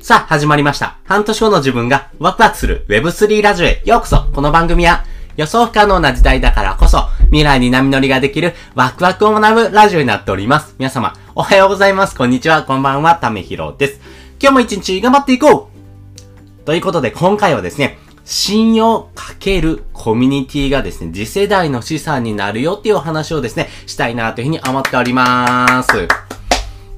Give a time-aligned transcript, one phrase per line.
[0.00, 0.96] さあ、始まりました。
[1.04, 5.04] 半年後の自分がワクワクする Web3 ラジオへようこそこの番組は
[5.36, 10.76] 予想不可能な時代だからこそ未来に波乗りができるワクワクを学ぶラジオになっております。
[10.78, 12.14] 皆様、おはようございます。
[12.14, 12.62] こんにちは。
[12.62, 13.16] こんばんは。
[13.16, 14.00] ためひろです。
[14.40, 26.08] 今日も一日頑張っていこうということで、今回はですね、信用かけるコミュニティがですね、次世代の資産になるよっていうお話をですね、したいなというふうに思っております。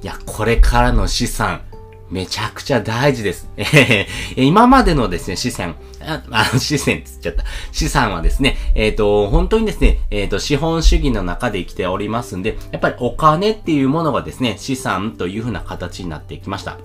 [0.02, 1.62] いや、これからの資産、
[2.10, 3.48] めちゃくちゃ大事です。
[3.56, 7.44] えー今までのですね、資産、あ、あ 資産って言っちゃった。
[7.72, 16.78] 資産はですね、えっ、と、本当にですね、えっ、と、資本主義の中で生きておりますんで、やっぱりお金っていうものがですね、資産というふうな形になってきました。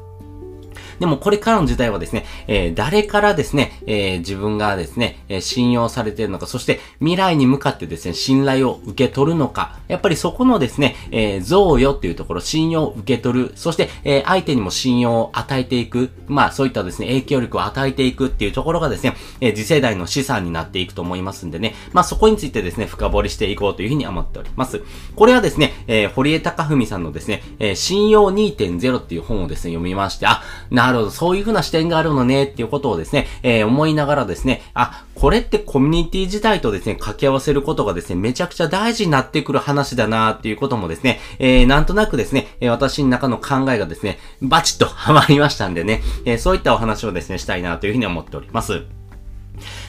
[1.00, 24.82] でもこれからの時代はですね、えー誰からですね、えー自分がですね、えー信用されてるのか、そして未来に向かってですね、信頼を受け取るのか、やっぱりそこのですね、えー贈与っていうところ、信用を受け取る、そして、えー相手にも信用を与えていく、まあそういったですね、影響力を与えていくっていうところがですね、えー次世代の資産になっていくと思いますんでね、まあそこについてですね、深掘りしていこうというふうに思っております。
[25.16, 30.42] これはですね、えー堀江貴文さんのですね、えー信用2.0っていう本をですね、読みまして、あ、
[30.72, 48.84] ななるほど、そういう風な視点があるのね、っていうことをですね、えー思いながらですね、あ、これってコミュニティ自体とですね、掛け合わせることがですね、めちゃくちゃ大事になってくる話だなっていうこともですね、えーなんとなくですね、え私の中の考えがですね、バチッとハマりましたんでね、えーそういったお話をですね、したいなというふうに思っております。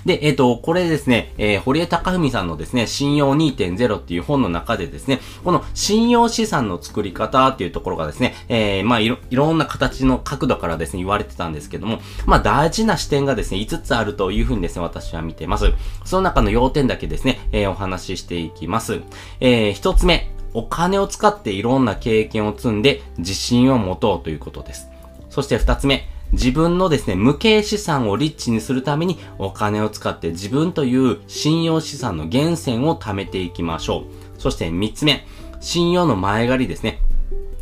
[0.04, 15.72] で、えっ、と、これですね、えー堀江貴文さんのですね、信用2.0っていう本の中でですね、この信用資産の作り方っていうところがですね、えーまあいろ、いろんな形の角度からですね、言われてたんですけども、まあ大事な視点がですね、5つあるというふうにですね、私は見てます。
[16.04, 19.00] その中の要点だけですね、えーお話ししていきます。
[19.40, 24.88] えー、1つ目、お金を使っていろんな経験を積んで自信を持とうということです。
[25.28, 34.04] そして二つ目、自分のですね、無形資産をリッチにするためにお金を使って自分という信用資産の源泉を貯めていきましょ
[34.38, 34.40] う。
[34.40, 35.26] そして三つ目、
[35.60, 37.00] 信用の前借りですね。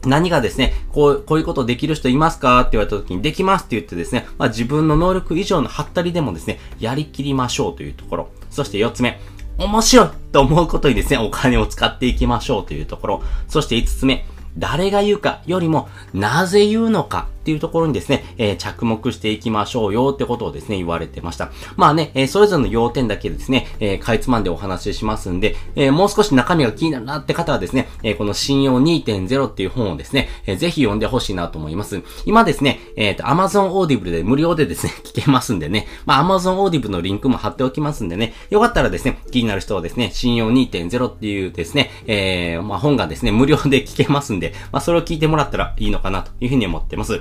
[0.06, 2.61] 何がですね、こう、こういうことできる人いますか？
[2.61, 8.28] って言われた時に、できますって言ってですね、まあ自分の能力以上のハったりでもですね、やりきりましょうというところ。
[8.50, 9.19] そして四つ目、
[9.56, 13.22] 面白いと思うことにですね、お金を使っていきましょうというところ。
[13.49, 14.27] そして五つ目、
[14.59, 21.50] 誰が言うかよりも、なぜ言うのかっていうところにですね、えー着目していきましょうよってことをですね、言われてました。
[21.77, 32.03] まあね、えーそれぞれの要点だけですね、えーかいつまんでお話ししますんで、えーもう少し中身が気になるなって方はですね、えーこの信用2.0っていう本をですね、えーぜひ読んでほしいなと思います。
[32.25, 47.21] 今ですね、えっ、と、Amazon Audible で無料でですね、 聞けますんでね、まあ Amazon Audible のリンクも貼っておきますんでね、よかったらですね、気になる人はですね、信用2.0っていうですね、えー、まあ本がですね、無料で聞けますんで、まあそれを聞いてもらったらいいのかなというふうに思ってます。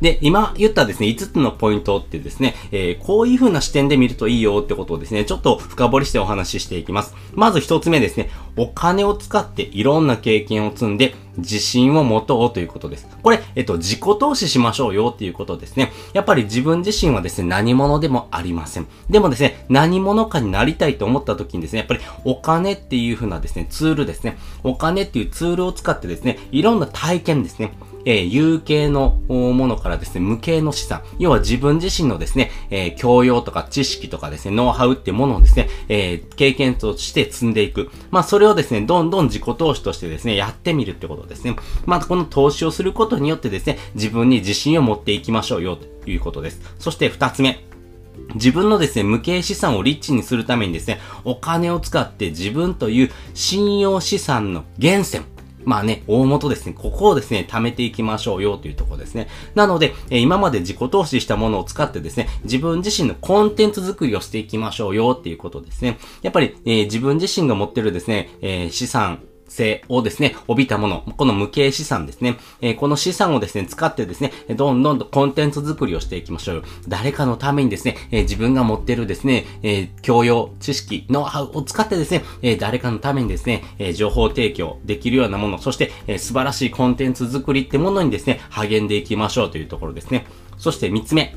[0.00, 7.14] で、今言ったですね、5つのポイントってですね、えーこういう風な視点で見るといいよってことをですね、ちょっと深掘りしてお話ししていきます。
[7.34, 13.08] まず1つ目ですね、お金を使っていろんな経験を積んで、自信を持とうということです。
[13.22, 15.92] これ、えっと、自己投資しましょうよっていうことですね。
[16.12, 18.86] やっぱり自分自身はですね、何者でもありません。
[19.08, 24.38] でもですね、何者かになりたいと思った時にですね、やっぱりお金っていう風なですね、ツールですね。
[24.62, 27.72] お金っていうツールを使ってですね、いろんな体験ですね。
[28.04, 31.02] えー有形のものからですね、無形の資産。
[31.18, 37.90] 要は自分自身のですね、えー教養とか知識とかですね、ノウハウっていうものをですね、えー経験として積んでいく。
[38.10, 41.56] まあ、それをですね、どんどん自己投資としてですね、やってみるってことですね。
[41.86, 46.60] まあ、この投資をすることによってですね、自分に自信を持っていきましょうよ、ということです。
[46.78, 47.64] そして二つ目。
[48.34, 55.24] 自分のですね、無形資産をリッチにするためにですね、お金を使って自分という信用資産の源泉、
[55.64, 59.28] まあね、大元ですね、ここをですね、貯めていきましょうよというところですね。
[59.54, 65.98] なので、え今まで自己投資したものを使ってですね、自分自身のコンテンツ作りをしていきましょうよっていうことですね。
[66.22, 69.20] やっぱり、えー自分自身が持ってるですね、えー資産、
[69.50, 76.64] 性をですね、帯びたもの、この無形資産ですね、えーこの資産をですね、使ってですね、どんどんとコンテンツ作りをしていきましょう。
[76.88, 90.26] 誰かのためにですね、えー自分が持ってるですね、えー教養、知識、ノウハウを使ってですね、え誰かのためにですね、え情報提供できるようなもの、そして、え素晴らしいコンテンツ作りってものにですね、励んでいきましょうというところですね。
[90.56, 91.34] そして三つ目。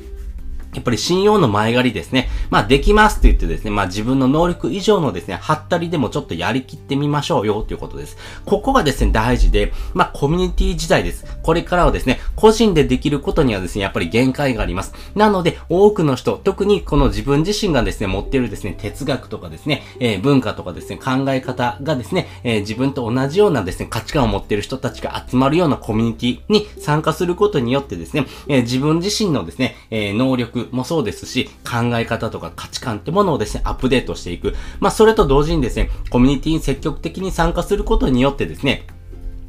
[0.74, 2.28] やっぱり信用の前借りですね。
[2.54, 8.16] まあできますって言ってですね、まあ自分の能力以上のですね、はったりでもちょっとやりきってみましょうよということです。
[8.44, 11.26] ここがですね、大事で、まあコミュニティ時代です。
[11.42, 14.94] これからはですね、個人でできることにはですね、やっぱり限界があります。
[15.16, 34.54] なので、多くの人、特にこの自分自身がですね、持っているですね、哲学とかですね、えー、文化とかですね、考え方がですね、えー、自分と同じようなですね、価値観を持っている人たちが集まるようなコミュニティに参加することによってですね、えー、自分自身のですね、え能力もそうですし、考え方とか価値観ってものをですね、アップデートしていく。
[34.80, 38.86] まあ、それと同時にですね、コミュニティに積極的に参加することによってですね、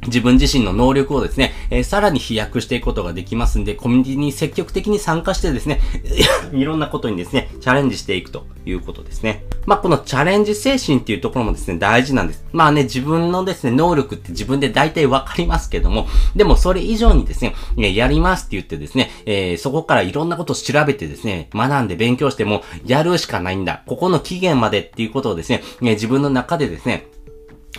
[0.06, 5.80] 自分自身の能力をですね、えー、さらに飛躍していくことができますんで、コミュニティに積極的に参加してですね、
[6.52, 9.44] いろんなことにですね、チャレンジしていくということですね。
[9.66, 12.44] まあ、このチャレンジ精神っていうところもですね、大事なんです。
[12.52, 16.06] まあね、自分のですね、能力って自分で大体わかりますけども、
[16.36, 23.82] でもそれ以上にですね、やりますって言ってですね、えー、そこからいろんなことを調べてですね、学んで勉強しても、やるしかないんだ。
[23.86, 27.08] ここの期限までっていうことをですね、自分の中でですね、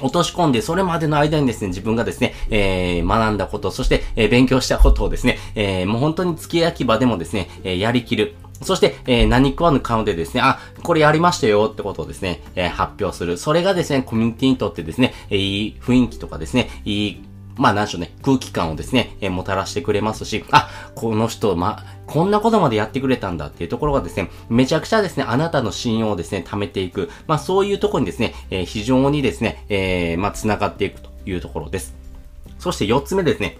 [0.01, 8.35] 落とし込んで、それまでの間にですね、自分がですね、えー、学んだこと、そして、えー、勉強したことをですね、えー、もう本当に付け焼き場でもですね、えー、やりきる。
[8.61, 13.37] そして、えー、何食わぬ顔でですね、あ、これやりましたよってことをですね、えー、発表する。
[13.37, 17.23] それがですね、コミュニティにとってですね、えー、いい雰囲気とかですね、いい
[17.57, 27.09] まあなんでしょうね、空気感をですね、え、もたらしてくれますし、あ、この人、ま、こんなことまでやってくれたんだっていうところがですね、めちゃくちゃですね、あなたの信用をですね、貯めていく。
[27.27, 31.95] まあそういうところにですね、え、非常にですね、えー、まあ繋がっていくというところです。
[32.59, 33.57] そして4つ目ですね、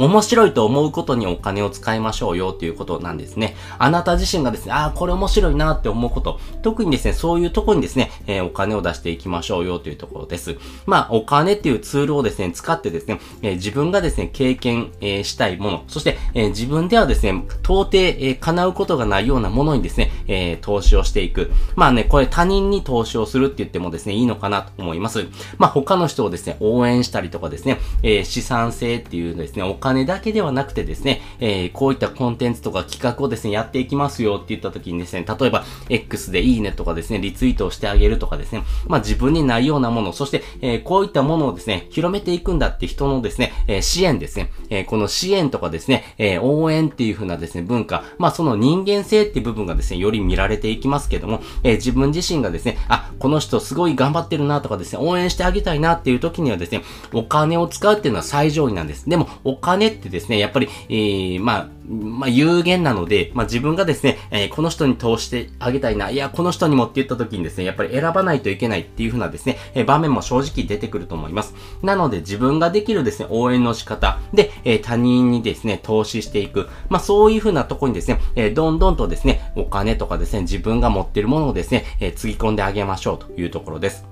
[0.00, 3.54] 面白いと思うことにお金を使いましょうよということなんですね。
[3.78, 10.56] あなた自身がですね、ああ、これ面白いなって思うこと、特にですね、そういうとこにですね、えー、お金を出していきましょうよというところです。
[10.86, 21.50] まあ、お金っていうツールをですね、使ってですね、えー、自分がですね、経験、えー、したいもの、そして、え自分ではですね、到底、え叶うことがないようなものにですね、え投資をしていく。
[21.76, 25.26] まあね、これ他人に投資をするって言ってもですね、いいのかなと思います。
[25.58, 56.82] まあ、他の人をですね、応援したりとかですね、え資産性っていうですね、お金金だけではなくてですね、えー、こういったコンテンツとか企画をですね、やっていきますよって言った時にですね、例えば X でいいねとかですね、リツイートをしてあげるとかですね、まあ自分にないようなもの、そして、えー、こういったものをですね、広めていくんだって人のですね、えー、支援ですね、えーこの支援とかですね、えー応援っていう風なですね、文化、まあその人間性っていう部分がですね、より見られていきますけども、えー自分自身がですね、あ、この人すごい頑張ってるなとかですね、応援してあげたいなっていう時にはですね、
[57.12, 59.08] お金を使うっていうのは最上位なんです。
[59.08, 71.54] でも、お金金ってですね、やっぱり、えー、まあ、まあ、有限なので、まあ、自分がですね、えー、この人に通してあげたいな、いや、この人にもって言った時にですね、やっぱり選ばないといけないっていう風なですね、えー、場面も正直出てくると思います。
[71.82, 76.68] なので、自分ができるですね、応援の仕方で、えー、他人にですね、投資していく。
[76.88, 84.09] まあ、そういう風なとこにですね、えどんどんとですね、お金とかですね、自分が持ってるものをですね、えつぎ込んであげましょうというところです。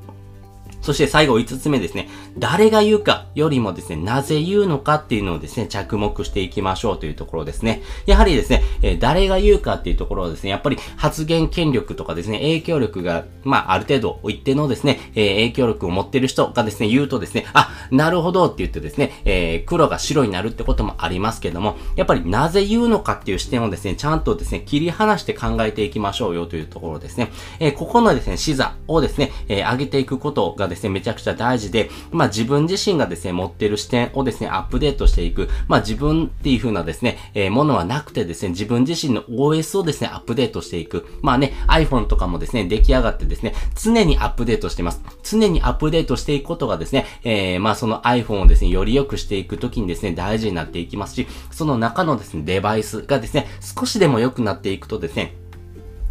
[0.80, 2.08] そして最後5つ目ですね。
[2.38, 7.82] 誰が言うかよりもですね、なぜ言うのかっていうのをですね、着目していきましょうというところですね。
[8.06, 27.30] やはりですね、えー、誰が言うかっていうところはですね、やっぱり発言権力とかですね、影響力が、まあ、ある程度一定のですね、えー、影響力を持ってる人がですね、言うとですね、あ、なるほどって言ってですね、えー、黒が白になるってこともありますけども、やっぱりなぜ言うのかっていう視点をですね、ちゃんとですね、切り離して考えていきましょうよというところですね。
[27.60, 35.48] えここのですね、視座をですね、え上げていくことがですね、めちゃくちゃ大事で、まあ自分自身がですね、持ってる視点をですね、アップデートしていく。
[35.66, 41.06] まあ自分っていう風なですね、えー、ものはなくてですね、自分自身の OS をですね、アップデートしていく。
[41.22, 45.00] まあね、iPhone とかもですね、出来上がってですね、常にアップデートしてます。
[45.22, 55.34] 常にアップデートしていくことがですね、えー、まあその iPhone をですね、より良くしていくときにですね、大事になっていきますし、その中のですね、デバイスがですね、少しでも良くなっていくとですね、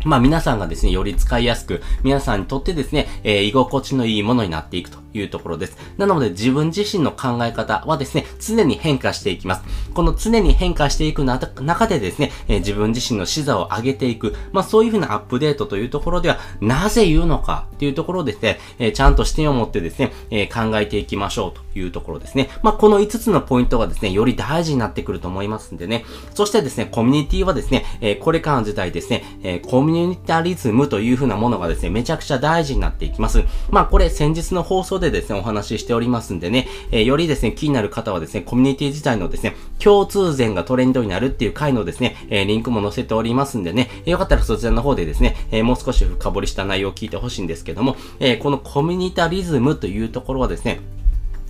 [0.05, 4.99] まあ皆さんがですね、より使いやすく、皆さんにとってですね、えー、居心地のいいものになっていくと。
[5.17, 5.77] いうところです。
[5.97, 9.63] なので自分自身の考え方はですね、常に変化していきます。
[9.93, 22.49] この常に変化していく中でですね、え、自分自身の視座を上げていく、まあそういうふうなアップデートというところでは、なぜ言うのかっていうところですね、え、ちゃんと視点を持ってですね、え、考えていきましょうというところですね。
[22.61, 26.05] まあこの5つのポイントがですね、より大事になってくると思いますんでね。
[26.33, 33.43] そしてですね、コミュニティはですね、えこれからの時代ですね、えコミュニタリズムというふうなものがですね、めちゃくちゃ大事になっていきます。
[33.69, 50.79] まあこれ先日の放送ででですね、お話ししておりますんでね、えー、よりですね、気になる方はですね、コミュニティ自体のですね、共通点がトレンドになるっていう回のですね、えー、リンクも載せておりますんでね、えー、よかったらそちらの方でですね、えもう少し深掘りした内容を聞いてほしいんですけども、えこのコミュニタリズムというところはですね、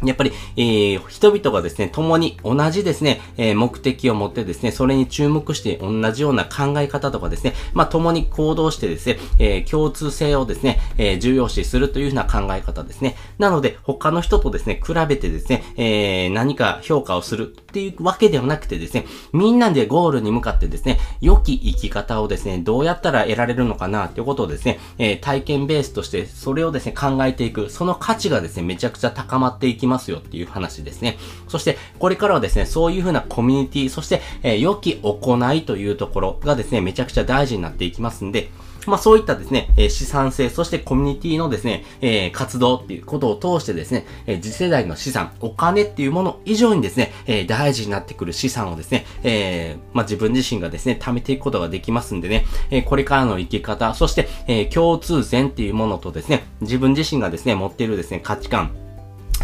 [0.04, 13.16] やっぱり、えー、人々がですね、共に同じですね、えー、目的を持ってですね、それに注目して同じような考え方とかですね、まあ、共に行動してですね、えー、共通性をですね、え、重要視するというふうな考え方ですね。
[13.40, 31.18] なので、他の人とですね、比べてですね、え、何か評価をするっていうわけではなくてですね、みんなでゴールに向かってですね、良き生き方をですね、どうやったら得られるのかなっていうことをですね、え、体験ベースとして、それをですね、考えていく、その価値がですね、めちゃくちゃ高まっていきますよっていう話ですね。
[31.48, 38.50] そして、これからはですね、そういう風なコミュニティ、そして、えー、良き行いというところがですね、めちゃくちゃ大事になっていきますんで、
[38.88, 58.72] まあそういったですね、えー、資産性、そしてコミュニティのですね、えー、活動っていうことを通してですね、えー、次世代の資産、お金っていうもの以上にですね、えー、大事になってくる資産をですね、えー、まあ自分自身がですね、貯めていくことができますんでね、えー、これからの生き方、そして、えー、共通点っていうものとですね、自分自身がですね、持っているですね、価値観、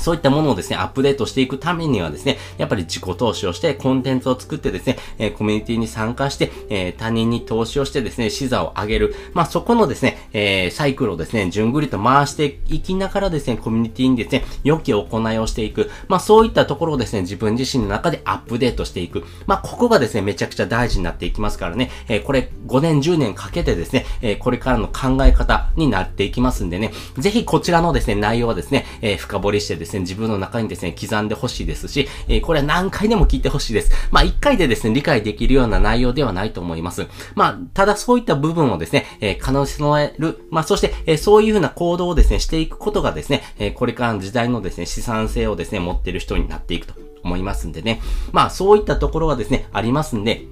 [0.03, 9.15] そういったものをですね、アップデートしていくためにはですね、やっぱり自己投資をして、コンテンツを作ってですね、え、コミュニティに参加して、え、他人に投資をしてですね、視座を上げる。
[9.33, 15.89] まあ、そこのですね、え、サイクルをですね、順繰りと回していきながらですね、コミュニティにですね、良き行いをしていく。
[16.09, 19.23] まあ、そういったところをですね、自分自身の中でアップデートしていく。
[19.47, 33.91] まあ、ここがですね、めちゃくちゃ大事になっていきますからね、え、これ5年、10年かけてですね、え、これからの考え方になっていきますんでね、ぜひこちらのですね、内容はですね、え、深掘りしてですね、自分の中にですね、刻んでほしいですし、えー、これは何回でも聞いてほしいです。
[34.11, 37.07] まあ、1回でですね、理解できるような内容ではないと思います。
[37.35, 48.01] まあ、ただそういった部分をですね、えー、可能性のえる、まあ、そして、えー、そういうふうな行動をですね、していくことがですね、えー、これからの時代のですね、資産性をですね、持っている人になっていくと思いますんでね。
[48.31, 50.45] まあ、そういったところがですね、ありますんで、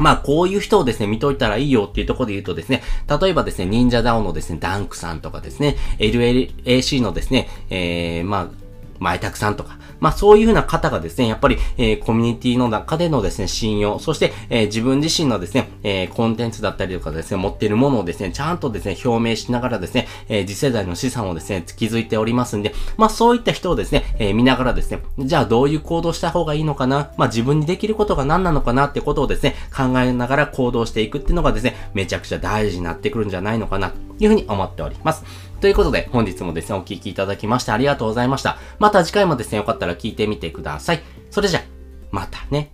[0.00, 2.82] まあ、こういう人をですね、見といたらいいよっていうところで言うとですね、
[3.20, 8.61] 例えばですね、忍者ダオのですね、ダンクさんとかですね、LLAC のですね、えー、まあ、
[9.02, 33.92] 前田さんとか、まあそういうふうな方がですね、やっぱり、えー、コミュニティの中でのですね、信用、そして、えー、自分自身のですね、えー、コンテンツだったりとかですね、持っているものをですね、ちゃんとですね、表明しながらですね、え、次世代の資産をですね、築いておりますんで、まあそういった人をですね、え、見ながらですね、じゃあどういう行動した方がいいのかな、まあ自分にできることが何なのかなってことをですね、考えながら行動していくっていうのがですね、めちゃくちゃ大事になってくるんじゃないのかな、
[34.22, 35.24] いうふうに思っております。
[35.60, 38.58] ということで、本日もですね、お聴きいただきましてありがとうございました。
[38.78, 41.02] また次回もですね、よかったら聞いてみてください。
[41.30, 41.62] それじゃ、
[42.10, 42.72] またね。